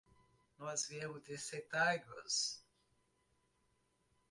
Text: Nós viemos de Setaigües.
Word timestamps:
Nós 0.57 0.87
viemos 0.87 1.21
de 1.21 1.37
Setaigües. 1.37 2.39